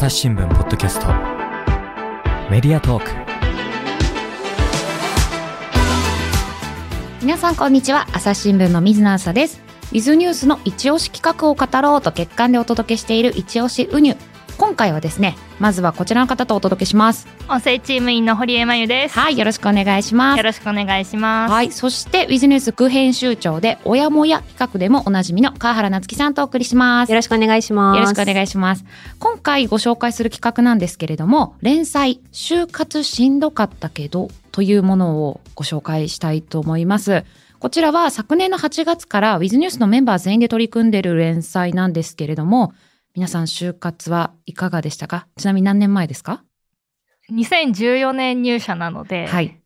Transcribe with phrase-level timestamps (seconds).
[0.00, 1.08] 朝日新聞ポッドキャスト。
[2.50, 3.10] メディアトーク。
[7.20, 8.06] 皆さんこんにちは。
[8.14, 9.60] 朝日新聞の水野朝です。
[9.92, 14.29] ウィズニュースの一押し企画を語ろうと月間でお届けしている一押しウニュ。
[14.60, 19.18] 今回はですねまずはこちらの方とお届けします音声チーム員の堀江真由です。
[19.18, 21.50] はいよろしくお願いしますよろしくお願いします。
[21.50, 27.96] はいそしてウィズニュース副編集長で親もや企画でもおなじみの川原夏樹さんとお送りしますよろしくお願いします。
[27.96, 28.84] よろしくお願いします。
[29.18, 37.24] 今回ご紹介する企画なんですけれども、連載、就活しんどかったけど、というものをご紹介したいと思います。
[37.58, 42.72] こちらは昨年の8月から Wiz ニュースのメンバー全員で取り組んでいる連載なんですけれども、
[43.20, 45.26] 皆さん就活はいかがでしたか？
[45.36, 46.42] ちなみに何年前ですか
[47.30, 49.60] ？2014年入社なので、はい。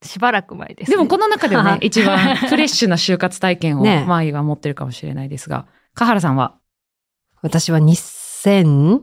[0.00, 0.96] しばらく前です、ね。
[0.96, 6.54] でもこの中ではね、 一番フレッシュな就活体験を、ねマイは持ってるかもしれないですが、川原さんは？
[7.42, 9.00] 私は2000、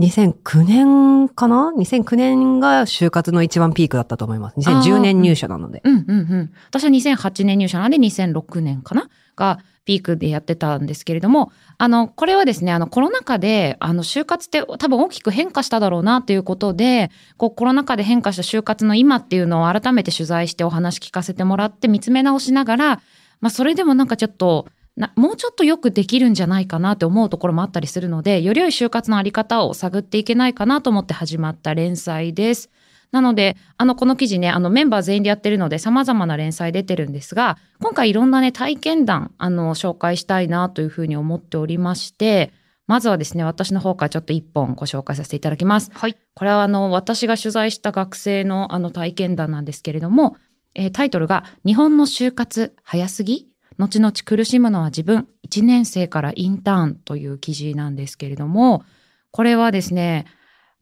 [0.00, 4.58] 2009年かな ?2009 年が就活の一番ピークだったと思います。
[4.58, 5.82] 2010年入社なので。
[5.84, 6.52] うんうんうん。
[6.66, 9.08] 私は2008年入社なんで2006年かな？
[9.36, 23.00] がピークでやってたんですけれども、あの、これはですね、あの、コロナ禍で、あの、就活って多分大きく変化しただろうなということで、こう、コロナ禍で変化した就活の今っていうのを改めて取材してお話聞かせてもらって見つめ直しながら、
[23.40, 24.68] まあ、それでもなんかちょっと、
[25.16, 32.70] もうちょっとよくできるんじゃないかなって思うところもあったりするので、より良い就活のあり方を探っていけないかなと思って始まった連載です。
[33.12, 42.52] なので、あの、この記事ね、あの、メンバー全員でやってるので、様々な連載出てるんですが、今回いろんなね、体験談、あの、紹介したいなというふうに思っておりまして、
[42.86, 45.90] まずはですね、私の方からちょっと一本ご紹介させていただきます。
[45.94, 46.16] はい。
[46.34, 50.36] これはあの、私が取材した学生のあの体験談なんですけれども、
[50.74, 53.48] えータイトルが、日本の就活早すぎ？
[53.78, 58.84] 後々苦しむのは自分、1年生からインターンという記事なんですけれども、
[59.30, 60.26] これはですね、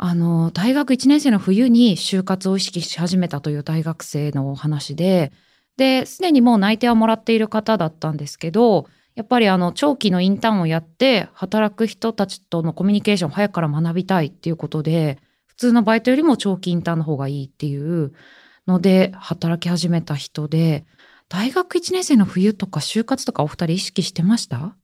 [0.02, 5.30] あの、大学1年生の冬に就活を意識し始めたという大学生のお話で、
[5.76, 18.14] で、すでにもう内定はもらっている方だったんですけど、やっぱりあの、長期のインターンをやって、働く人たちとのコミュニケーションを早くから学びたいっていうことで、普通のバイトよりも長期インターンの方がいいっていう
[18.66, 20.86] ので、働き始めた人で、
[21.28, 24.74] 大学1年生の冬とか就活とかお二人意識してました？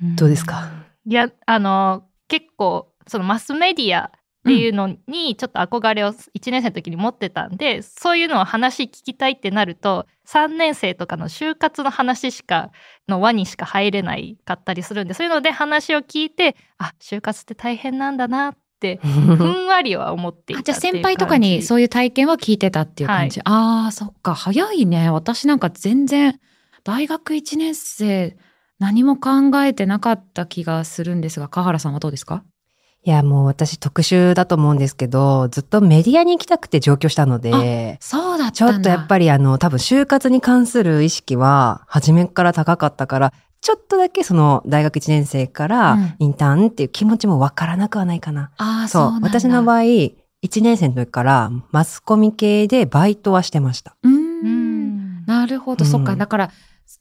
[0.00, 0.70] どうですか？
[1.04, 4.12] いや、あの、結構、そのマスメディア
[4.46, 12.70] っていうのにちょっと憧れを1年生の時に持ってたんで、そういうのを話聞きたいってなると、3年生とかの就活の話しか、
[13.08, 23.40] の輪にしか入れないかったりするんで、そういうので話を聞いて、あ、就活って大変なんだなって、 ふんわりは思っていたあじゃあ先輩とかにそういう体験は聞いてたっていう感じ。
[23.44, 24.34] ああ、そっか。
[24.34, 25.10] 早いね。
[25.10, 26.38] 私なんか全然、
[26.84, 28.36] 大学1年生、
[28.78, 32.44] 何も考えてなかった気がするんですが、川原さんはどうですか？
[33.06, 38.72] いや、もう私特殊だと思うんですけど、ずっとメディアに行きたくて上京したので、そうだったんだ。
[38.72, 48.50] ちょっとやっぱりあの、多分就活に関する意識は、初めから高かったから、ちょっとだけその大学1年生かうんらインターンっていう気持ちもわからなくはないかな。
[48.56, 49.18] ああ、そう。
[49.22, 50.16] 私の場合、1
[50.62, 53.94] 年生の時からマスコミ系でバイトはしてました。
[54.02, 54.10] うー。
[54.10, 55.24] うんん。
[55.26, 56.16] なるほど、うんそっか。
[56.16, 56.50] だから、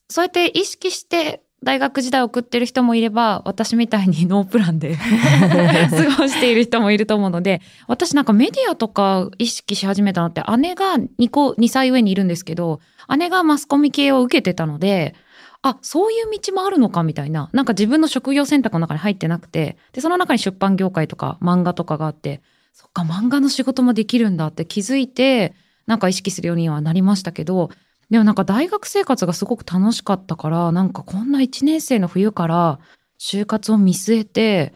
[0.08, 4.96] そうやって意識して大学時代送ってる人もいれば、私みたいに ノープランで
[5.90, 12.80] 過ごしている人もいると思うので、私なんかメディアとか意識し始めたのって、姉が2個、2歳上にいるんですけど、
[13.18, 15.16] 姉がマスコミ系を受けてたので、
[15.64, 17.50] あ、そういう道もあるのかみたいな。
[17.52, 22.42] なんか自分の職業選択の中に入ってなくて、で、その中に出版業界とか漫画とかがあって、
[22.74, 25.56] そっか、漫画の仕事もできるんだって気づいて、
[25.88, 27.72] なんか意識するようにはなりましたけど、
[28.10, 32.80] でもなんか大学生活がすごく楽しかったから、なんかこんな1年生の冬から
[33.20, 34.74] 就活を見据えて、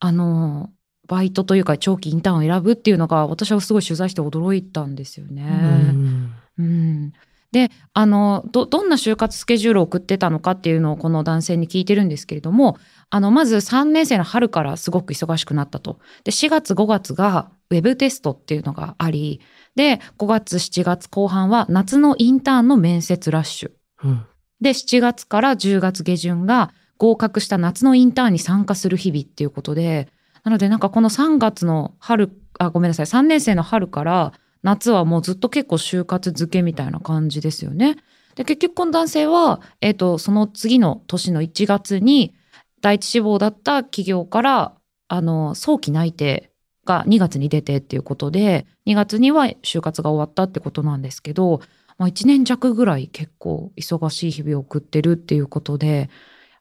[0.00, 0.70] あの、
[1.06, 5.42] バイトというか長期インターンを選ぶっていうのが私はすごい取材して驚いたんですよね。
[5.88, 7.12] うんうん
[7.52, 12.78] であのどどんな就活スケジュールを送ってたのかっていうのをこの男性に聞いてるんですけれども
[13.10, 16.00] あのまず3年生の春からすごく忙しくなったと。
[16.24, 19.40] で4月5月がウェブテストっていうのがあり
[19.76, 23.70] で5月7月後半は夏のインターンの面接ラッシュ。
[24.04, 24.26] うん
[24.60, 30.08] で7月から10月下旬が合格した夏のインターンに参加する日々っていうことで
[30.42, 34.32] なのでなんかこの3月の春あごめんなさい3年生の春から
[34.62, 37.96] 夏はもうずっと結構就活漬けみたいな感じですよね。
[38.36, 42.34] で結局この男性は、えっとその次の年の1月に
[42.80, 44.74] 第一志望だった企業から
[45.08, 46.50] あの早期内定
[46.84, 51.60] が2月に出てっていうことで2月には就活が終わったってことなんですけど、
[51.98, 56.10] まあ、1年弱ぐらい結構忙しい日々を送ってるっていうことで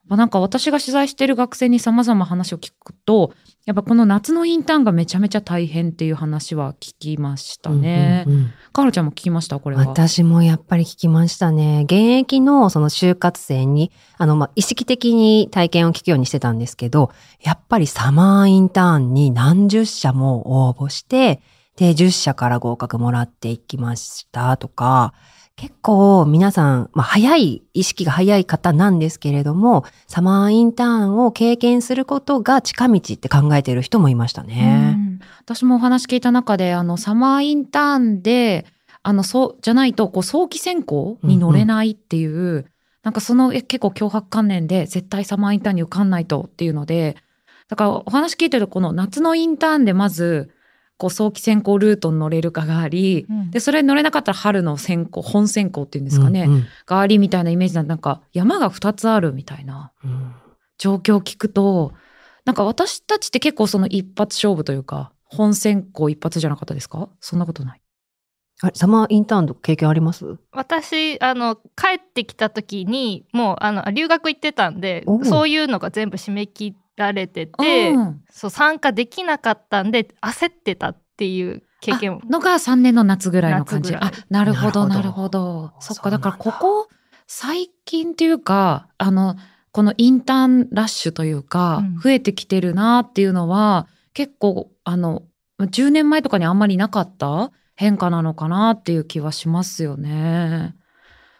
[0.09, 3.33] なんか私が取材してる学生に様々話を聞くと、
[3.65, 8.25] やっぱこの夏のインターンがめちゃめちゃ大変っていう話は聞きましたね。
[8.27, 9.59] うんうんうんカールちゃんも聞きました？
[9.59, 9.85] これは。
[9.85, 11.81] 私もやっぱり聞きましたね。
[11.83, 21.39] 現役のその就活生に、あの、まあ、意識的に体験を聞くようにしてたんですけど、やっぱりサマーインターンに何十社も応募して、
[21.77, 25.13] で、10社から合格もらっていきましたとか、
[25.55, 34.95] 結構皆さん、まあ、早い、意識が早い方なんですけれども、サマーインターンを経験することが近道って考えている人もいましたね。
[34.97, 35.03] うん
[35.45, 38.65] 私もお話聞いた中で、あの、サマーインターンで、
[39.03, 42.65] あの、そう、じゃないと、こう、早期選考に乗れないっていう、
[43.03, 47.17] なんかそのえ結構脅迫観念で、絶対サマーインターンに受かんないとっていうので、
[47.67, 50.49] だからお話聞いてると、この夏のインターンでまず、
[50.97, 53.51] こう、早期選考ルートに乗れるかがあり、うん。
[53.51, 56.65] で、それに乗れなかったら春の選考、本選考っていうんですかね、うんうん。
[56.85, 59.91] がありみたいなイメージなんでなんか山が2つあるみたいな。
[60.03, 60.35] うん
[60.79, 61.93] 状況を聞くと、
[62.45, 67.09] なんか私たちって結構その一発勝負というか、本選考一発じゃなかったですか？
[67.21, 67.81] そんなことない。
[68.61, 70.25] あれサマーインターンの経験あります？
[70.51, 71.61] 私あの帰
[71.99, 78.21] ってきた時にもうあの留学行ってたんでそういうのが全部締め切られてて、うん。
[78.29, 83.95] そう参加できなかったんで焦ってたっていう経験のが3年の夏ぐらいの感じ。
[83.95, 85.73] あなるほど、なるほほど。
[85.79, 86.17] そっか、だ。
[86.17, 86.87] だからここ、
[87.27, 89.35] 最近っていうか、あの、
[89.71, 91.99] このインターンラッシュというか、うん。
[91.99, 95.23] 増えてきてるなっていうのは、結構、あの、
[95.59, 97.51] 10年前とかにあんまりなかった？
[97.75, 100.75] 変化なのかなっていう気はしますよね。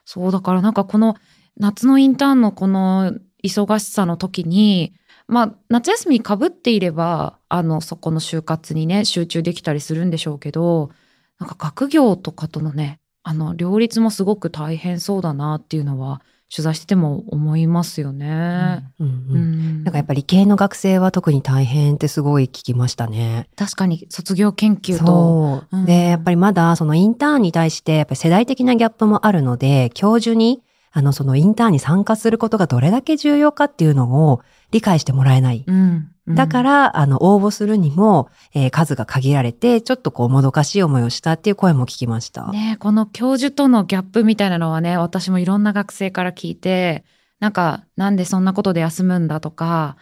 [0.06, 1.16] そう、だからなんかこの
[1.58, 3.14] 夏のインターンのこの
[3.44, 4.94] 忙しさの時に、
[5.34, 10.92] まあ、夏休みかぶっていれば、あの、そこの就活にね、集中できたりするんでしょうけど、
[11.40, 16.22] なんか学業とかとのね、あの、両立もすごく大変そうだなっていうのは、
[16.56, 18.84] 取材してても思いますよね。
[19.00, 19.84] うんううんん。
[19.84, 23.50] なんかやっぱり理系の学生は特に大変ってすごい聞きましたね。
[23.56, 25.78] 確かに卒業研究と、そう。
[25.78, 34.42] うんで、やっぱりまだそのインターンに対してやっぱり世代的なギャップもあるので、教授にあのそのインターンに参加することがどれだけ重要かっていうのを
[34.74, 35.64] 理解してもらえない。
[35.66, 42.48] うんうんだから、あの、応募するにも、えー数が限られて、ちょっとこう、もどかしい思いをしたっていう声も聞きました。
[42.48, 47.04] ねこの教授とのギャップみたいなのはね、私もいろんな学生から聞いて、
[47.42, 49.98] なんか、なんでそんなことで休むんだとか、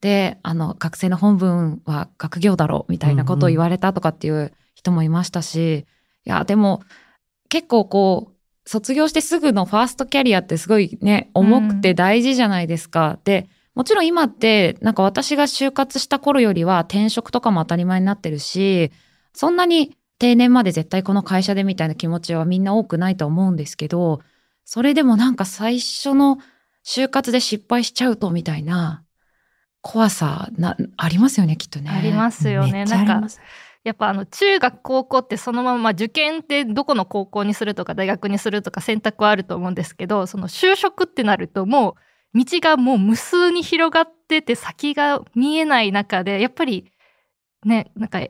[0.00, 5.80] で、あの、学生の本文は学業だろうみたいなことを言われたとかっていう人もいましたし、
[6.24, 6.82] いや、でも、
[7.50, 8.36] 結構こう、
[8.68, 13.18] 卒業してすぐのファーストキャリアってすごいね、重くて大事じゃないですか。
[13.24, 18.90] で、もちろん今って、なんか私が就活した頃よりは転職とかも当たり前になってるし、
[19.34, 24.22] そんなに定年まで絶対この会社でみたいな気持ちはみんな多くないと思うんですけど、
[24.64, 26.38] それでもなんか最初の
[26.86, 29.04] 就活で失敗しちゃうとみたいな
[29.82, 31.90] 怖さな、ありますよね、きっとね。
[31.90, 32.84] ありますよめね。
[32.86, 33.20] なんか
[33.84, 41.94] やっぱあの中学高校ってそのまま、まあ、受験ってどこの高校にするとか大学にするとか選択はあると思うんですけどその就職ってなるともう
[42.36, 46.92] 道がもう無数に広がってて先が見えない中でやっぱり
[47.64, 48.20] ねなんか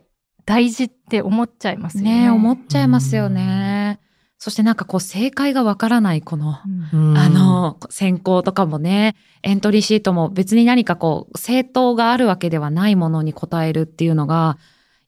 [0.45, 2.23] 大事って思っちゃいますよね。
[2.23, 4.01] ね思っちゃいますよね。
[4.39, 6.59] そしてなんかこう正解がわからないこの、
[6.93, 14.59] うんうんあ、の、選考とかもね、エントリーシートも別に何かこう、正当があるわけではないものに答えるっていうのが、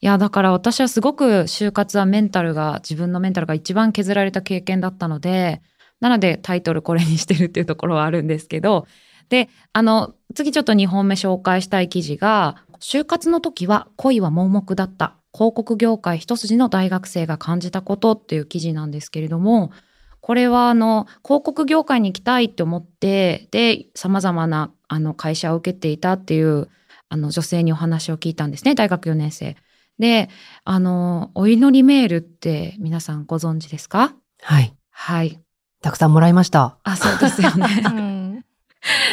[0.00, 5.60] いや、だから私はすごく就活はメンタルが、自分のメンタルが一番削られた経験だったので、
[6.00, 8.86] なのでタイトルこれにしてるっていうところはあるんですけど、
[9.28, 15.14] で、あの、次ちょっと2本目紹介したい記事が、就活の時は恋は盲目だった。
[15.34, 19.70] 広告業界一筋の大学生が感じたことっていう記事なんですけれども、
[20.20, 26.68] これはあの、広告業界に行きたいって思って、で、様々なあの会社を受けていたっていう、
[27.10, 29.56] あの女性にお話を聞いたんですね、大学4年生。
[29.98, 30.28] で、
[30.64, 34.14] あの、お祈りメールって皆さんご存知ですか？
[34.42, 34.74] はい。
[34.90, 35.40] はい。
[35.80, 36.76] たくさんもらいました。
[36.82, 37.66] あ、そうですよね。
[37.86, 38.18] うん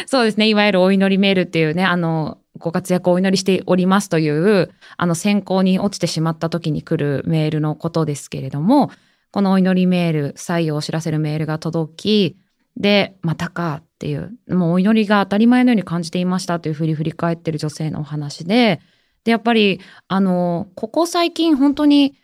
[0.06, 0.48] そうですね。
[0.48, 8.90] いわゆるお祈りメールっていうね、あの、ご活躍をお祈りしておりますという、あの、選考に落ちてしまった時に来るメールのことですけれども、
[9.32, 12.36] このお祈りメール、採用を知らせるメールが届き、
[12.76, 18.80] で、またかっていう、もうお祈りが当たり前のように感じていましたというふうに振り返ってる女性のお話で、
[19.24, 22.14] で、やっぱり、あの、ここ最近本当に、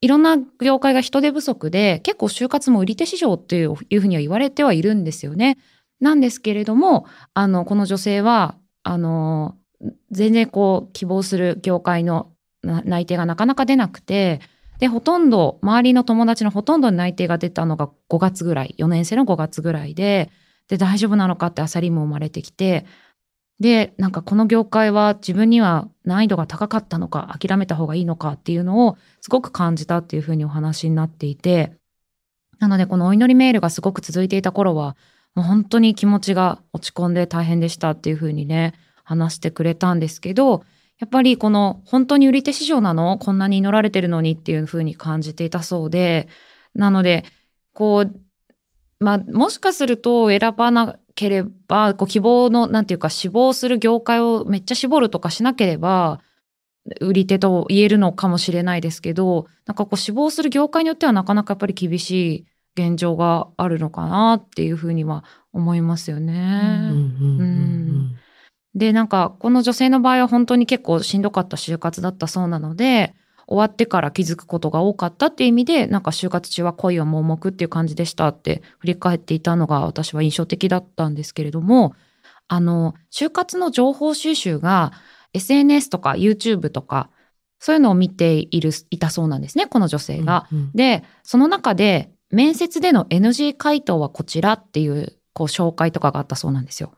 [0.00, 5.58] いろんな業界が人手不足で、結構就活も売り手市場っていうふうには言われてはいるんですよね。
[6.00, 9.56] なんですけれども、あの、この女性は、あの、
[10.10, 12.30] 全然こう、希望する業界の
[12.62, 14.40] 内定がなかなか出なくて、
[14.78, 20.30] で、ほとんど、周りの友達のほとんど内定が出たのが5月ぐらい、4年生の5月ぐらいで、
[20.68, 22.86] で、大丈夫なのかって焦りも生まれてきて、
[23.60, 31.72] で、なんかこの業界は自分には難易度が高かったのか、諦めた方がいいのかっていうのをすごく感じたっていうふうにお話になっていて、
[32.60, 34.96] なのでこのお祈りメールがすごく続いていた頃は、
[35.34, 38.74] もう本当に気持ちが落ち込んで大変でしたっていうふうにね、
[39.04, 40.64] 話してくれたんですけど、
[40.98, 43.18] やっぱりこの本当に売り手市場なの？
[43.18, 46.28] こんなに祈られてるのにっていうふうに感じていたそうで、
[46.74, 47.24] なので、
[47.72, 48.20] こう、
[49.00, 56.20] まあ、もしかすると選ばなければ、こう希望の、なんていうか、死亡する業界をめっちゃ絞るとかしなければ、
[57.00, 66.90] 売り手と言えるのかもしれないですけど、なんかこう死亡する業界によってはなかなかやっぱり厳しい現状があるのかなっていうふうには思いますよね。
[68.74, 73.14] で、なんか、この女性の場合は本当に結構しんどかった就活だったそうなので、
[73.48, 81.94] 終わってから気づくことが多かったっていう意味で、なんか就活中は恋は盲目っていう感じでしたって振り返っていたのが私は印象的だったんですけれども、
[82.46, 84.92] あの、就活の情報収集が
[85.32, 87.08] SNS とか YouTube とか、
[87.58, 90.46] そういうのを見ている、いたそうなんですね、この女性が。
[90.52, 96.92] うんうんで、その中で、面接での NG 回答はこちらっていう、こう、紹介とかがあったそうなんですよ。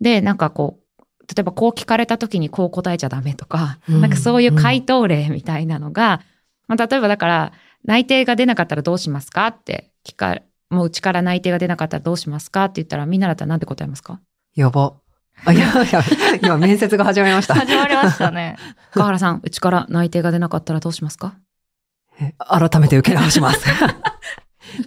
[0.00, 0.83] で、なんかこう、
[1.28, 6.20] 例えばこう聞かれた時にこう答えちゃダメとか、うんなんかそういう回答例みたいなのが、
[6.68, 7.52] まあ、例えばだから、
[7.84, 10.38] 内定が出なかったらどうしますかって聞か、
[10.70, 14.20] もううちから内定が出なかったらどうしますかって言ったら、みんなだったら何て答えますか？
[14.54, 14.94] やば。
[15.44, 16.02] あ、いやいや、
[16.42, 17.54] 今面接が始まりました。
[17.54, 18.56] 始まりましたね。
[18.92, 21.34] 川原さん、うちから内定が出なかったらどうしますか？
[22.38, 23.60] 改めて受け直します。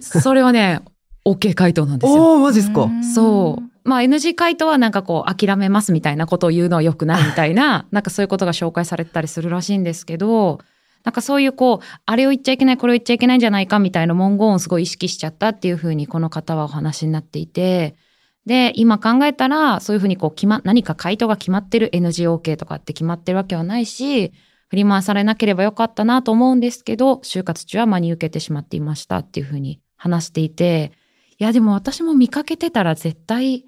[0.20, 0.80] それはね、
[1.26, 2.34] OK 回答なんですよ。
[2.34, 2.88] おー、マジっすか。
[3.14, 3.62] そう。
[3.88, 10.60] まあ NG 回答はなんかこう諦めますみたいなことを言うのは良くないみたいな、 なんかそういうことが紹介されてたりするらしいんですけど、
[11.04, 17.96] なんかそういうこう、あれを言っちゃいけない、これを言っちゃいけないんじゃないかみたいな文言をすごい意識しちゃったっていうふうにこの方はお話になっていて、
[18.44, 24.32] で、今考えたら、そういうふうにこう決ま、何か回答が決まってる NGOK とかって決まってるわけはないし、
[24.68, 30.92] 振り回されなければよかったなと思うんですけど、就活中は真に受けてしまっていましたっていうふうに話していて、
[31.38, 33.67] いやでも私も見かけてたら絶対い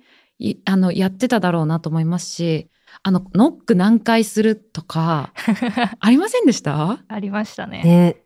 [0.65, 2.69] あのやってただろうなと思いますし、
[3.03, 5.33] あのノック何回するとか
[6.01, 6.99] ありませんでした？
[7.09, 7.83] ありましたね。
[7.83, 8.17] ね。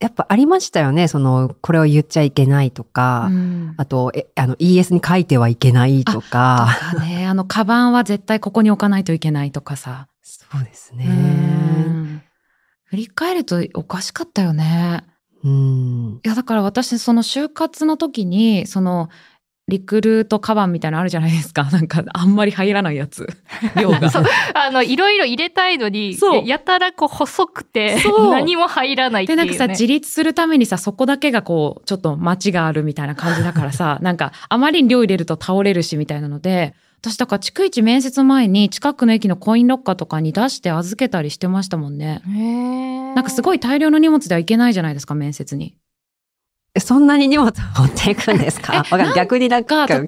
[0.00, 1.06] やっぱありましたよね。
[1.06, 6.76] その、これを言っちゃいけないとか、うんあと、え、あの、ES に書いてはいけないとか。
[6.90, 10.08] とかね、あのカバンは絶対ここに置かないといけないとかさ。
[10.22, 11.06] そうですね。
[11.06, 12.22] うん
[12.86, 15.04] 振り返るとおかしかったよね。
[15.44, 16.20] うん。
[16.24, 19.08] いやだから私その就活の時にその
[19.68, 21.64] リクルートカバンみたいなのあるじゃないですか。
[21.70, 23.26] なんかあんまり入らないやつ。
[23.80, 24.10] 量が。
[24.10, 29.44] そうあの、いろいろ入れたいのにそう、やたらこう細くてそう、何も入らないっていう、ね。
[29.44, 42.22] でなんかさ自立するためにさそこだけがこうちょっと待ちがあるみたいな感じだからさ なんかあまりに量入れると倒れるしみたいなので私だから逐一面接前に近くの駅のコインロッカーとかに出して預けたりしてましたもんね。
[42.28, 45.74] へなんかすごい大量の荷物ではいけないじゃないですか面接に。
[46.74, 48.84] えそんなに荷物持っていくんですか？
[49.14, 49.98] 逆になんか例。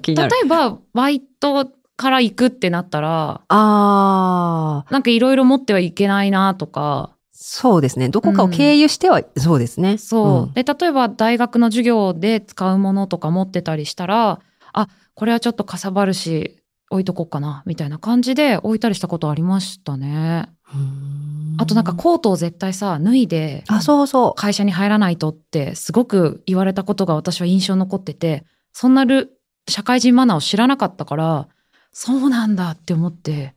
[0.43, 8.09] えばバイトから行くってなったらああ、なんかいろいろ持ってはいけないなとかそうですね。
[8.09, 9.97] どこかを経由しては、そうですね。
[9.97, 14.39] そう、んで例えば大学の授業で使うものとか持ってたりしたら
[14.73, 16.57] あこれはちょっとかさばるし
[16.89, 20.49] 置いとこうかなみたいな感じで置いたりしたことありましたね。
[20.73, 24.33] うんあとなんかコートを絶対さ脱いであ、そうそう。
[24.35, 31.47] 会社に入らないとってすごく言われたことが私は印象に残っててそんなる社会人マナーを知らなかったから
[31.93, 33.55] そうなんだって思って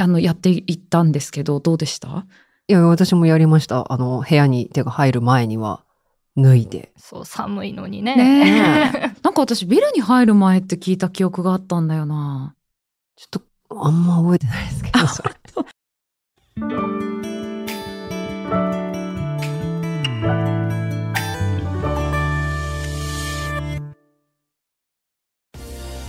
[0.00, 2.24] あのやっていったんですけどどうでした？
[2.68, 3.90] いや、私もやりました。
[3.90, 5.82] あの、部屋に手が入る前には、
[6.36, 6.92] 脱いで。
[6.98, 8.14] そう、寒いのにね。
[8.14, 12.54] ね なんか私ビルに入る前って聞いた記憶があったんだよな。
[13.16, 15.30] ちょっと、あんま覚えてないですけど、それ。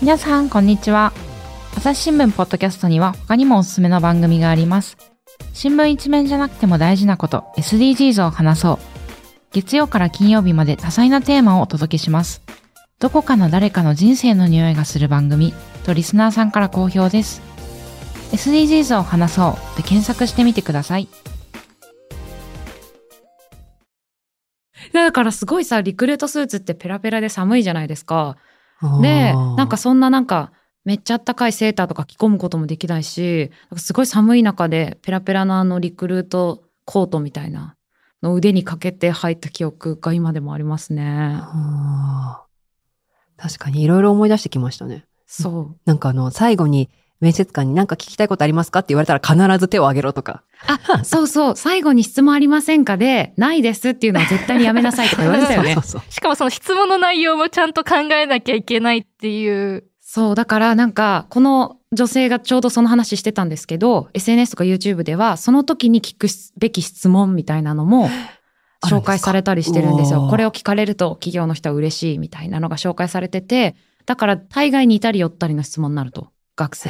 [0.02, 1.14] 皆さん、こんにちは。
[1.78, 4.98] 朝日新聞ポッドキャストには他にもおすすめの番組があります。
[5.54, 8.78] 新聞一面じゃなくても大事なこと、SDGs を話そう。
[9.52, 12.42] 月曜から金曜日まで多彩なテーマをお届けします。
[12.98, 15.54] どこかの誰かの人生の匂いがする番組
[15.86, 17.49] とリスナーさんから好評です。
[18.32, 21.08] SDGs を話そうで検索してみてください。
[24.94, 28.38] だからすごいさリクルートスーツってペラペラで寒いじゃないですか。
[29.02, 30.54] でなんか、そんななんか
[30.86, 37.76] めっちゃあったかいセーターとか着込むこともできないしすごい寒い中でペラペラのあのリクルートコートみたいな
[38.24, 41.42] の腕にかけて入った記憶が今でもありますね。
[43.38, 45.06] 確かにいろいろ思い出してきましたね。
[45.26, 45.76] そう。
[45.86, 46.90] なんかあの、最後に
[47.20, 50.44] 面接官に何か聞きたいことありますかって言われたら必ず手を挙げろとか。
[50.68, 51.56] あ、そうそう。
[51.56, 55.84] 最後に質問ありませんかで、ないですっていうのは絶対にやめなさいとか言われてたよねそう。
[55.84, 59.84] そうそうしかもその質問の内容もちゃんと考えなきゃいけないっていう。
[60.00, 68.10] そう、だからなんか、この女性がちょうどその話してたんですけど、SNS とか YouTube では、その時に聞くべき質問みたいなのも、
[68.86, 70.28] 紹介されたりしてるんですよ。
[70.30, 76.90] これを聞かれると企業の人は嬉しいみたいなのが紹介されてて、だから大概にいたり寄ったりの質問になると、学生。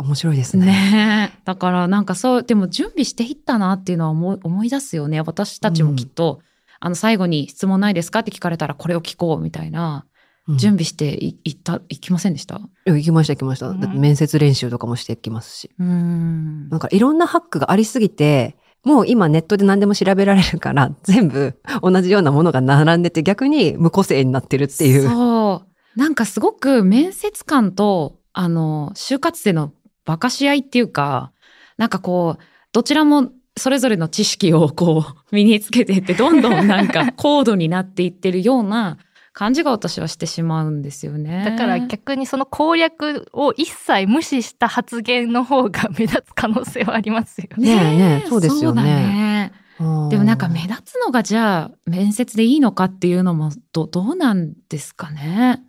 [0.00, 0.66] 面白いですね。
[0.66, 1.42] ねえ。
[1.44, 5.20] だからなんかそう、でも準備していったなっていうのは思い思い出すよね。
[5.20, 6.40] 私たちもきっと、
[6.80, 10.04] あの最後に質問ないですかって聞かれたらこれを聞こうみたいな、
[10.48, 12.56] うん準備していいった、いきませんでした？
[12.56, 13.68] いや行きました行きました。
[13.68, 15.70] だって面接練習とかもしてきますし。
[15.78, 25.02] うんなんかいろんなハックがありすぎて、もう今ネットで何でも調べられるから、全部同じようなものが並んでて逆に無個性になってるっていう。
[25.02, 25.67] そう。
[25.98, 29.72] なんかすごく面接官と、あの、就活生の
[30.06, 31.32] 馬鹿し合いっていうか、
[31.76, 38.98] なんかこう、どちらもそれぞれの知識をこう、身につけていって、どんどんなんか 高度になっていってるような
[39.32, 41.42] 感じが私はしてしまうんですよね。
[41.44, 47.74] だから逆にその攻略を一切無視した発言の方が目立つ可能性はありますよね。
[47.74, 49.52] ねえねえそうですよねね。
[49.80, 55.64] うんでもなんか目立つのがじゃあ面接でいいのかっていうのもどどうなんですかね。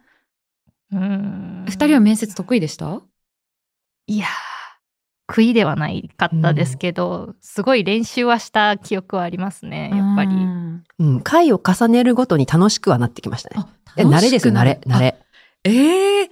[0.92, 3.02] うん二人は面接得意でした？
[4.08, 10.32] いやー、悔いではないかったですけど、すごい練習はした記憶はありますね、やっぱり。
[10.32, 13.66] うんうん、回を重ねるごとに楽しくはなってきましたね。
[13.96, 15.00] 慣れですよ、慣れ、慣。
[15.00, 15.16] れ。
[15.64, 16.32] ええ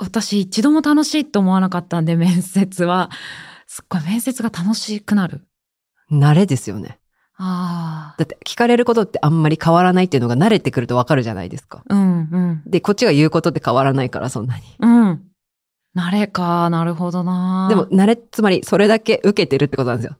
[0.00, 3.10] 私一度も楽しいと思わなかったんで、面接は。
[3.66, 5.46] すっごい面接が楽しくなる。
[6.10, 6.98] 慣れですよね。
[7.38, 8.14] ああ。
[8.18, 11.84] だって聞かれることってあんまり変わらないっていうのが慣れてくるとわかるじゃないですか。
[11.88, 12.62] うんうん。
[12.66, 14.62] で、こっちが言うことって変わらないから、そんなに。
[14.80, 15.22] うん。
[15.96, 17.66] 慣れか、なるほどな。
[17.68, 20.16] でも、慣れ、つまり、それだけ受けてるってことなんですよ。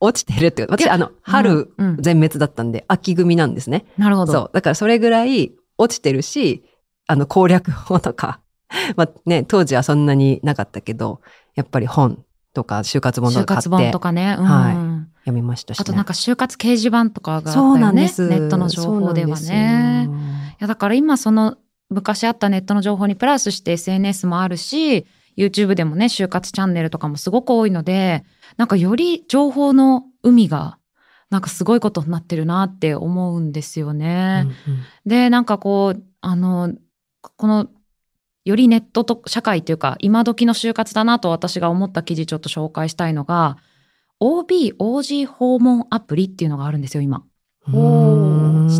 [0.00, 0.82] 落ちてるってこと。
[0.82, 3.86] 私、あの、春、全滅だったんで、秋組なんですね。
[3.96, 4.32] なるほど。
[4.32, 4.50] そう。
[4.52, 6.64] だからそれぐらい落ちてるし、
[7.06, 8.40] あの攻略法とか、
[8.96, 11.20] まあね、当時はそんなになかったけど、
[11.54, 12.22] やっぱり本
[12.54, 14.36] とか就活本と就か買って活本とかね。
[14.38, 14.87] うんはい
[15.20, 15.82] 読みましたし、ね。
[15.82, 17.78] あとなんか就活掲示板とかがあったそよね。
[17.78, 18.28] うなんです。
[18.28, 20.08] ネットの情報ではね。
[20.08, 21.56] いやだから今その
[21.90, 28.24] 昔あったネットの情報にプラスして SNS もあるし、YouTube でもね、就活チャンネルとかもすごく多いので、
[28.56, 30.78] なんかより情報の海が、
[31.30, 34.46] なんかすごいことになってるなって思うんですよよね。
[34.66, 36.74] うんうんで、なんかこう、あの、
[37.20, 37.68] この、
[38.44, 43.58] よりネットと社会というか、今時の就活だなと私が思った記事ちょっと紹介したいのが、
[44.20, 47.22] OB、OG 訪問アプリっていうのがあるんですよ、今。
[47.66, 47.70] 知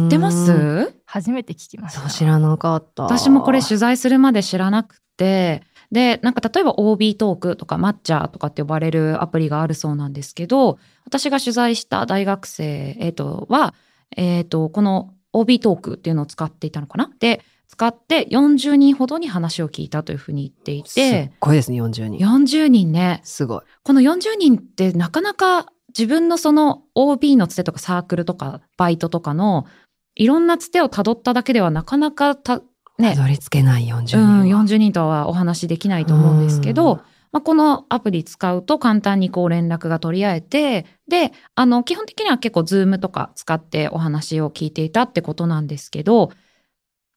[0.07, 0.95] ってます？
[1.05, 2.09] 初めて聞きました。
[2.09, 3.05] 知らなかった。
[3.05, 13.75] 私もこれ取材するまで知らなくて、で、なんか例えば OB トークとかマッチャーとかって呼ばれるアプリがあるそうなんですけど、私が取材した大学生、えっ、と、は、
[14.17, 17.11] えっ、と、この OB トークっていうのを使っていたのかな？
[17.21, 22.27] で、使って40人ほどに話を聞いたというふうに言っていすてっ、ごいですね、40人。
[22.27, 23.61] 40人ね、すごい。
[23.85, 29.67] この40人ってなかなか自分のその OB のつてとかサークルとかバイトとかの
[30.15, 32.63] いろんなつてをたどっただけではなかなかた、
[32.99, 34.65] ねた、どり着けない40人うん、は。
[34.65, 37.01] 40人とはお話できないと思うんですけど、
[37.33, 46.31] まあ、このアプリ使うと簡単にこう連絡が取り合えて、で、あの、基本的には結構ズームとか使ってお話を聞いていたってことなんですけど、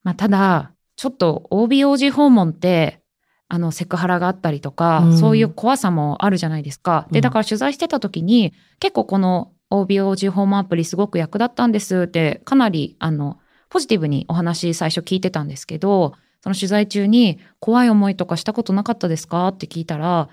[0.04, 3.02] まあ、ただ、ちょっと OBOG 訪問って、
[3.48, 5.18] あの、セクハラがあったりとか、うん。
[5.18, 7.08] そういう怖さもあるじゃないですか。
[7.12, 7.24] で、うん。
[7.24, 19.50] だから取材してた時に、結構この OBOG 訪問アプリすごく役立ったんですって、かなり、あの、ポジティブにお話最初聞いてたんですけど、その取材中に怖い思いとかしたことなかったですか？
[19.50, 20.30] って聞いたら、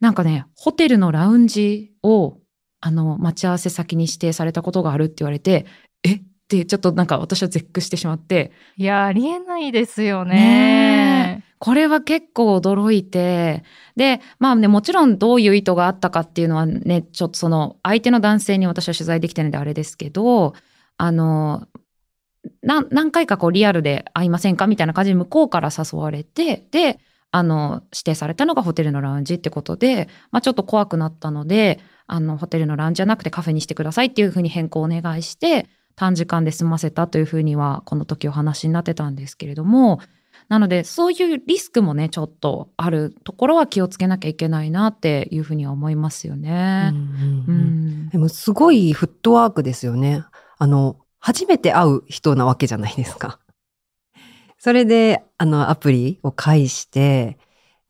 [0.00, 2.38] なんかね、ホテルのラウンジを、
[2.80, 5.66] あの、待ち合わせ先に指定されたことがあるって言われて、
[6.04, 6.20] え？
[6.58, 10.34] ってちょっとなんか私は絶句してしまって、いや、ありえないですよね。
[10.34, 13.62] ねこれは結構驚いて、
[13.94, 20.54] で、まあね、もちろんどういう意図があったかっていうのはね、ちょっとその相手の男性に私は取材できてるのであれですけど、
[20.96, 21.66] あの、
[22.62, 26.98] な何回かこうリアルで会いませんかみたいな感じで向こうから誘われて、で、
[27.30, 40.00] あの、指定されたのがホテルのラウンジってことで、まあちょっと怖くなったので、あの、ホテルのラウンジじゃなくてカフェにしてくださいっていうふうに変更をお願いして、短時間で済ませたというふうには、この時お話になってたんですけれども、
[40.48, 46.90] なので、そういうリスクもね、ちょっとあるところは気をつけなきゃいけないなっていうふうには思いますようんね。
[46.92, 48.08] うんううんん。
[48.08, 50.24] でもすごいフットワークですよね。
[50.58, 53.38] あの、初めて会う人なわけじゃないですか。
[54.58, 57.38] それで、あの、アプリを介して、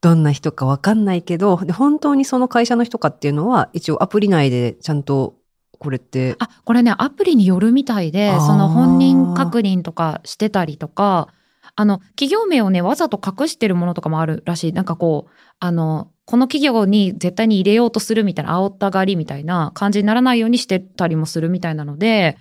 [0.01, 5.35] どんな人かわかんないけど、で本当にその会社の人かっていうのは、一応アプリ内でちゃんと、
[5.81, 11.29] これって、あ、これね、アプリによるみたいでその本人確認とかしてたりとか、
[11.75, 14.73] あの、企業名をね、わざと隠してるものとかもあるらしい。
[14.73, 22.37] なんかこう、あの、この企業に絶対に入れようとするみたいな、煽ったがりみたいな感じにならないようにしてたりもするみたいなので、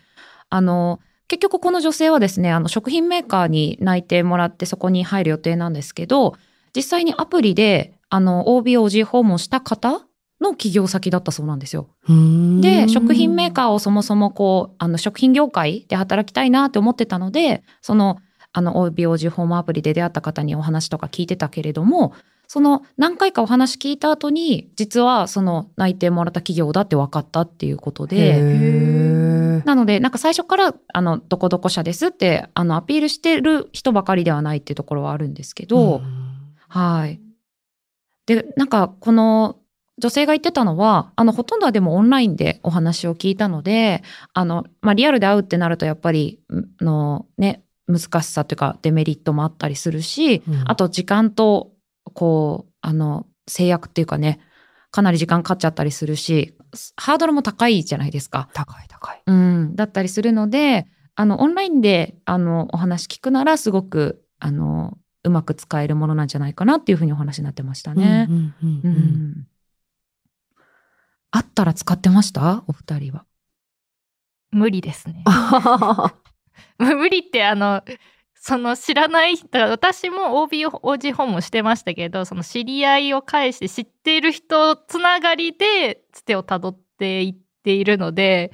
[0.50, 6.34] あの、結局この女性はですね、あの、食品メーカーに内定もらってそこに入る予定なんですけど、
[6.76, 10.02] 実際にアプリで、あの、OBOG 訪問した方
[10.40, 11.88] の企業先だったそうなんですよ。
[12.60, 13.52] で、食品メーー。
[13.52, 18.18] カーをそもそもこう、あの、食品業界で働きたいなって思ってたので、その、
[18.52, 22.14] あの、OBOG ホームアプリで出会った方にお話とか聞いてたけれども、
[22.48, 28.42] その何回かお話聞いた後に、実はその内定もらった企業だって分かったっていうことで、
[29.60, 36.00] で、なので、なんか最初から、あの、どこどこ社ですって、あの、アピールしてる人ばかりではないっていうところはあるんですけど、
[36.66, 37.20] はい。
[38.26, 39.59] で、なんか、この
[40.00, 51.72] 女性が言ってたのは、あの、ほとんどはでもオンラインでお話を聞いたので、あの、まあ、リアルで会うってなると、やっぱり、んの、ね、難しさというか、デメリットもあったりするし、うんあと、時間と、
[52.14, 54.40] こう、あの、制約っていうかね、
[54.90, 56.56] かなり時間かかっちゃったりするし、
[56.96, 58.48] ハードルも高いじゃないですか。
[58.54, 59.22] 高い高い。
[59.26, 68.26] うん、だったりするので、あの、オンラインで、あの、お話聞くなら、すごく、あの、うまく使えるものなんじゃないかなっていうふうにお話になってましたね。
[68.30, 69.46] うんうんうんううんん。
[71.30, 72.64] あったら使ってました？
[72.66, 73.24] お二人は。
[74.50, 75.22] 無理ですね。
[75.26, 76.14] あ
[76.78, 77.82] 無理ってあの
[78.34, 88.52] その知らない人私も OBOG 訪問してましたけどその知り合いを介して知っている人つながりでつてをたどっていっているので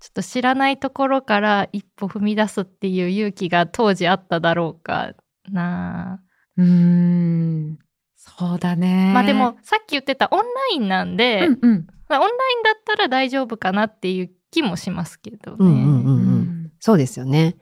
[0.00, 5.12] ちょっと知らないところから一歩踏み出すっていう勇気が当時あっただろうか
[5.50, 6.22] な
[6.56, 7.78] うーん。
[8.16, 9.12] そうだね。
[9.14, 11.86] まあでも、さっき言ってたオンラインなんで、うんうん。
[12.10, 15.56] まあオンラインだったら大丈夫かなっていう気もしますけどね。
[15.60, 16.16] うんうんうんううん
[16.66, 17.56] んそうですよね。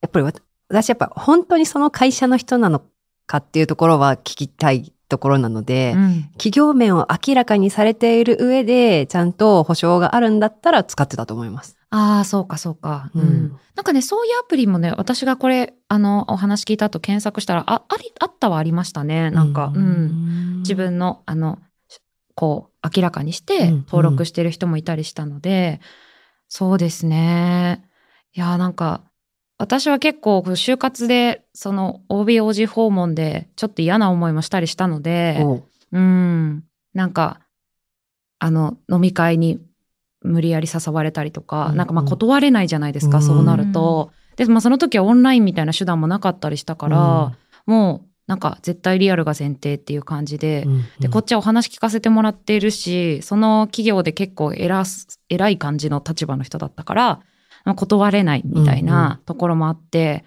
[0.00, 0.26] やっぱり
[0.68, 2.82] 私やっぱ本当にその会社の人なの
[3.26, 11.76] かっていうところは聞きたいところなので、うん企業面を明らかにされている上で、ちゃんと保証があるんだったら使ってたと思います。
[11.90, 13.10] ああ、そうか、そうか。
[13.14, 13.22] うん。
[13.22, 19.30] うんなんかね、そういうアプリもね、私がこれ、あの、お話聞いた後検索したら、あ、あり、あったはありましたね。
[19.30, 20.58] なんか、うん。
[20.58, 21.58] 自分の、あの、
[22.40, 25.78] こう、明らかにしてうん登録してる人もいたりしたので、
[26.48, 27.84] そうですね。
[28.34, 29.02] いや、なんか、
[29.58, 36.64] 私は結構、就活で、その、OBOG 訪問で、ちょっと嫌な思いもしたりしたので、おううん。
[36.94, 37.40] なんか、
[38.38, 39.60] あの、飲み会に
[40.22, 44.12] 無理やり誘われたりとか、うんなんかまあ断れないじゃないですか、うんそうなると。
[44.36, 47.32] で、まあその時はオンラインみたいな手段もなかったりしたから、
[47.66, 57.20] もうなんか絶対リアルが前提っていう感じで、うんで、こっちはお話聞かせてもらっているし、その企業で結構偉す、偉い感じの立場の人だったから、
[57.64, 60.24] まあ断れないみたいうんうなところもあって、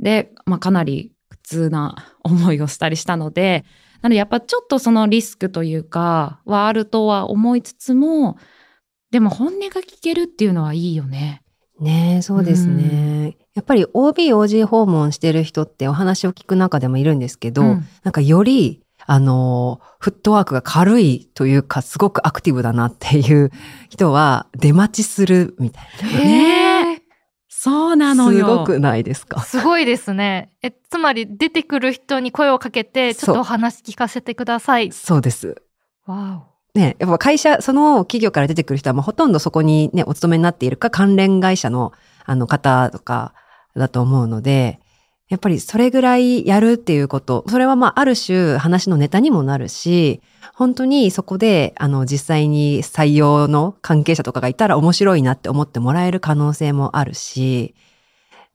[0.00, 3.64] で、まあかなり苦痛な思いをしたりしたので、
[4.02, 8.38] なのでやっぱちょっとそのリスクというか、はあるとは思いつつも、
[9.12, 11.44] でも本音が聞けるっていうのはいいよね。
[11.78, 13.36] ねえ、そうですね。
[13.56, 23.50] やっぱり OB、OG 訪問してる人ってお話を聞く中でもいるんですけど、うんなんかより、あの、フットワークが軽いというか、すごくアクティブだなっていう
[23.88, 26.18] 人は、出待ちするみたいな。
[26.18, 27.02] ねえ。
[27.48, 28.38] そうなのよ。
[28.38, 29.40] すごくないですか？
[29.40, 30.50] すごいですね。
[30.62, 34.92] え、つまり出てくる人に声をかけて、ちょっとお話聞かせてください。
[34.92, 35.62] そうです。
[36.06, 41.92] わね、やっぱ会社、その企業から出てくる人はもうほとんどそこにね、お勤めになっているか、関連会社の
[42.26, 43.32] あの方とか
[43.78, 44.80] だと思うので、
[45.28, 50.20] やっぱりそれぐらいやるっていうこと、それはまあある種話のネタにもなるし、
[50.54, 57.74] 本当にそこであの実際に採用の関係者とかがいたら面白いなって思ってもらえる可能性もあるし、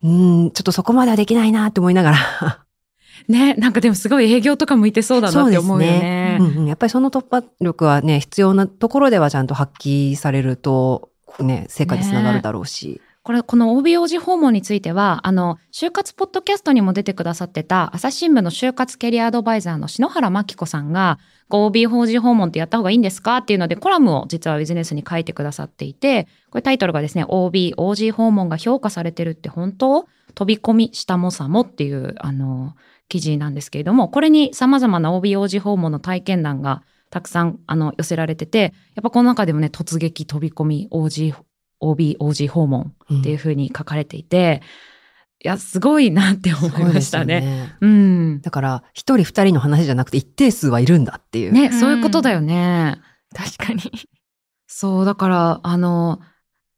[0.01, 2.65] うん、ちょっとそこまではできないなって思いながら、
[3.27, 6.37] ね、なんかでもすごい営業とか向いてそうだなって思うよね。
[6.39, 13.01] うんうん、やっぱりその突破力はね、必要なところではちゃんと発揮されると、ね、成果につながるだろうし。
[13.23, 32.75] これ、この OBOG 訪問については、あの、就活ポッドキャストにも出てくださってた、朝日新聞の就活キャリアアドバイザーの篠原真紀子さんが、こう OBOG 訪問ってやった方がいいんですかっていうので、コラムを実はビジネスに書いてくださっていて、これタイトルがですね、OBOG 訪問が評価されてるって本当飛び込みしたもさもっていう、あの、
[33.07, 36.81] 記事なんですけれども、これに様々な OBOG 訪問の体験談が
[37.11, 41.35] たくさん、あの、寄せられてて、やっぱこの中でもね、突撃飛び込み OG
[41.81, 44.61] OB、OG 訪問っていうふうに書かれていて、
[45.43, 47.75] いや、すごいなって思いましたね。
[47.81, 48.41] うん。
[48.41, 51.51] だから、一人二人の話じゃなくて一定数はいるんだっていう。
[51.51, 53.01] ね、そういうことだよね。
[53.35, 53.81] 確かに。
[54.67, 56.21] そう、だから、あの、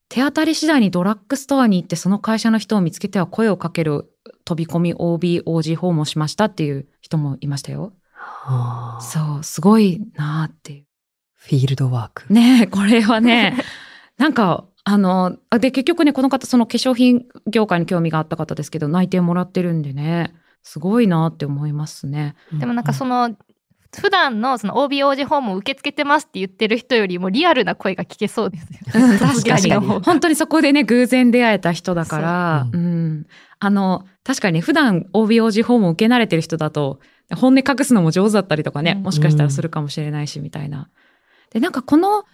[0.07, 4.11] 手当たり次第にドラッグストアに行ってその会社の人を見つけては声をかける
[4.45, 7.93] 飛び込み OB、OG 訪問しましたっていう人もいましたよ。
[8.13, 10.85] はあそう、すごいなっていう。
[11.33, 12.31] フィールドワーク。
[12.31, 13.57] ねえ、これはね、
[14.17, 22.35] なんか、あの、あで、結局ね、この方、その化粧品業界に興味があった方ですけど、内定もらってるんでね、すごいなって思いますね。
[22.51, 23.35] でもなんかその、
[23.95, 29.19] 普段のその OBOG 訪問を受け付けてますって言ってる人よりもリアルな声が聞けそうですよね。
[29.19, 29.71] 確かに。
[30.01, 33.27] 本当にそこでね、偶然出会えた人だから、そううん。
[33.59, 36.99] あの、確かにね普段 OBOG 訪問受け慣れてる人だと、
[37.35, 40.89] 本音隠すのも上手だったりとかね、うんもしかしたらするかもしれないし、みたいな。
[41.51, 42.25] で、なんかこの、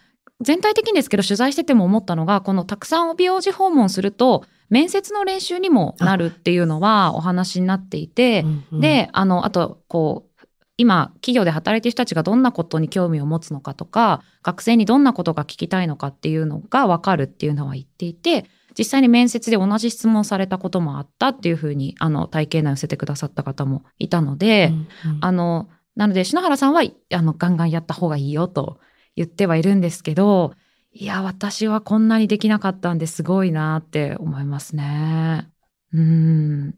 [0.41, 10.45] 全体的にですけど、取材してても思ったのが、このたくさん OBOG 訪問すると、面接の練習にもなるっていうのはお話になっていて、うんうん、で、あの、あと、こう、
[10.78, 18.45] 今、企業で働いている人たちがどんなことに興味を持つのかとか、学生にどんなことが聞きたいのかっていうのが分かるっていうのは言っていて、
[18.78, 24.71] 実際に面接で同じ質問されたこともあったっていうふうに、あの、体験談を寄せてくださった方もいたので、
[25.06, 25.17] うんうん。
[25.19, 28.80] あの、なので、篠原さんは、あの、ガンガンやった方がいいよと
[29.19, 30.53] 言ってはいるんですけど、
[30.93, 35.49] いや、私はこんなにできなかったんですごいなって思いますね。
[35.93, 36.75] うん。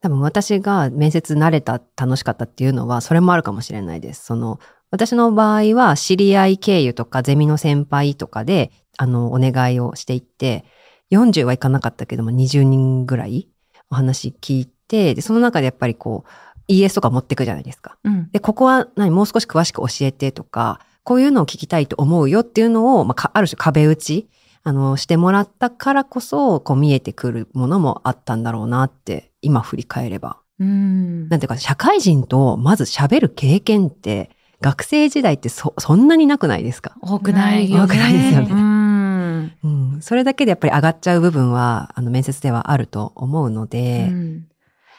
[0.00, 4.24] 多分私が面接慣れた、楽しかったっていうのは、それもあるかもしれないです。
[4.24, 4.58] その、
[4.90, 10.64] 私の場合は、知り合い経由とか、ゼミの先輩とかで、あの、お願いをしていって、
[11.12, 13.48] 40はいかなかったけども、20人ぐらい
[13.90, 17.96] お話聞いて、で、その中でやっぱりこう、ES とか持ってくじゃないですか。
[18.02, 18.28] うん。
[18.32, 24.28] で、ここは何、もう少し詳しく教えてとか、こういうのを聞きたいと思うよっていうのを、まあか、ある種壁打ち、
[24.62, 30.38] あの、してもらったからこそ、こう見えてくるものもあったんだろうなって、今振り返れば。
[30.58, 31.28] うん。
[31.28, 36.96] なんていうか、社会人とまず喋る経験って、学生時代ってそ、そんなになくないですか？
[37.02, 37.84] 多くないよね。
[37.84, 39.52] 多くないですよねうん。
[39.62, 39.98] うん。
[40.00, 44.46] それだけでやっぱり上がっちゃう部分は、あの、面接ではあると思うので、うん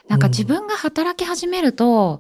[0.07, 2.19] なんか自分が働き始めると、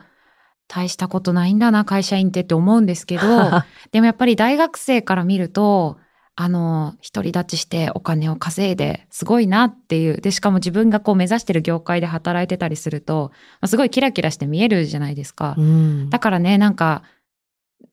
[0.67, 3.23] 大したことないんだな、会社員ってって思うんですけど、
[3.91, 5.97] でもやっぱり大学生から見ると、
[6.37, 10.19] あの、独り立ちしてお金を稼いで、すごいなっていう。
[10.19, 15.55] で、しかも自分がこう目指してる業界で働いてたりすると、まあすごいキラキラして見えるじゃないですか。
[15.57, 17.03] うんだからね、なんか、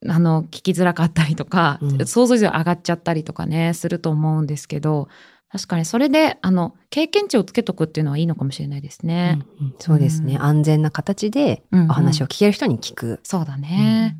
[0.08, 5.08] あの、聞きづらかったりとか、うん想像以上に上がっちゃったりとかね、すると思うんですけど、
[5.52, 9.38] 確かにそれで、あの、経験値をつけとくっていうのはいいのかもしれないですね。
[9.60, 13.20] うんうんそうですね、うん安全な形でうんうんお話を聞ける人に聞く。
[13.22, 14.16] そうだね。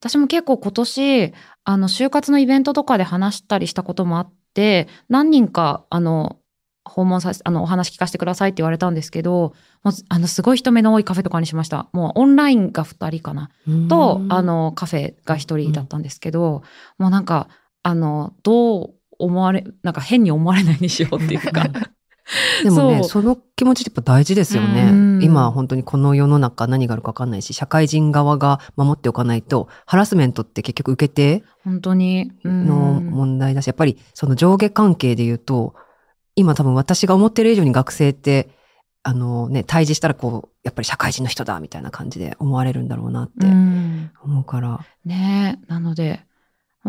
[0.00, 1.32] 私も結構今年、
[1.64, 6.36] あの、就活のイベントとかで話したりしたこともあって、何人か、あの、
[6.84, 11.88] 訪問させ、あの、お話聞かせてくださいって言われたんですけど、もうあの、すごい人目の多いカフェとかにしました。
[11.92, 13.50] もうオンラインが2人かな。
[13.88, 16.62] と、あ、の、カフェが一人だったんですけど、
[16.98, 17.48] もうなんか、
[17.82, 21.68] あの、どう思われ、なんか変に思われないようにしようっていうか。
[22.62, 24.82] でもね、そうその気持ちってやっぱ大事ですよね。
[24.90, 32.32] うん今本当にこの世の中何があるか分かんないし、社会人側が守っておかないと、ハラスメントって結局受け手本当に。
[32.44, 35.74] うんの問題だし、やっぱりその上下関係で言うと、
[36.36, 38.50] 今多分私が思ってる以上に学生って、
[39.02, 44.80] あのね、対峙したらこう、やっぱり社会人の人だみたいな感じで思われるんだろうなってうん思うから。
[45.04, 46.20] ねえなので、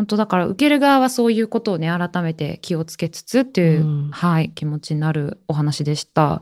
[0.00, 6.40] 本当だから受ける側はそういうことをね、改めて気をつけつつっていう、うんはい、気持ちになるお話でした。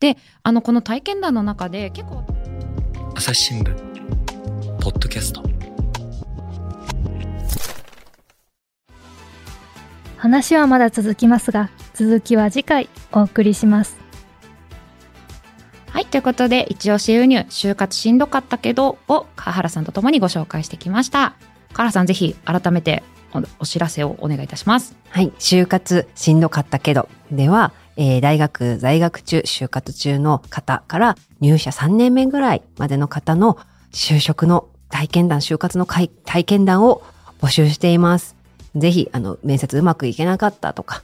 [0.00, 2.24] で、あの、この体験談の中で結構、
[3.14, 3.74] 朝日新聞
[4.80, 5.42] ポッドキャスト
[10.16, 13.98] 話はまだ続きますが続きは次回お送りします
[15.90, 21.34] はい、ということで、一押し輸入、就活しんどかったけど、を川原さんと共にご紹介してきました。
[21.76, 23.02] 川原さん、ぜひ改めて
[23.58, 24.96] お知らせをお願いいたします。
[25.10, 25.30] はい。
[25.38, 33.58] 就活しんどかったけど、では、えー大学在学中、就活中の方から入社3年目ぐらいまでの方の
[33.92, 36.08] 就職の体験談、就活の体
[36.44, 37.02] 験談を
[37.42, 38.36] 募集しています。
[38.74, 41.02] ぜひ、あの、面接うまくいけなかったとか、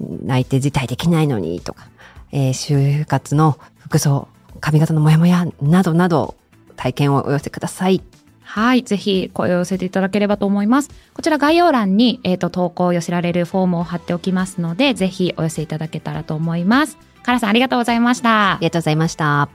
[0.00, 1.86] 内定辞退できないのにとか、
[2.32, 4.26] えー就活の服装、
[4.60, 6.34] 髪型のモヤモヤなどなど、
[6.76, 8.00] 体験をお寄せください。
[8.50, 10.88] はい、ぜひ声を寄せていただければと思います。
[11.12, 16.96] こちら概要欄に、えっ、と、投稿を寄せられるフォームを貼っておきますので、ぜひお寄せいただけたらと思います。
[17.22, 18.64] カラさん、ありがとうございましたあり。
[18.64, 19.50] がとうございました。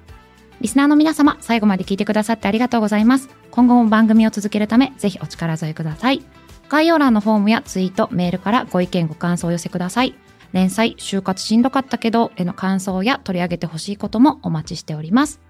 [0.61, 3.29] リスナーの皆様、最後まで聞いてくださってありがとうございます。
[3.49, 6.21] 今後も番組を続けるため、ぜひお力添えください。
[6.69, 10.13] 概要欄のフォームやツイート、メールからご意見ご感想をお寄せください。
[10.51, 15.41] 連載、就活しんどかったけど、への感想や取り上げてほしいこともお待ちしております。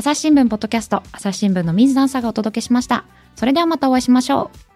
[0.00, 3.04] 朝日新聞ポッドキャスト、朝日新聞の水田さんがお届けしました。
[3.36, 4.69] それではまたお会いしましょう。